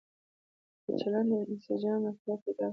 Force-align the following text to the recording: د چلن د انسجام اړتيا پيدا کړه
د 0.85 0.87
چلن 0.99 1.25
د 1.29 1.33
انسجام 1.51 2.01
اړتيا 2.09 2.35
پيدا 2.43 2.65
کړه 2.67 2.67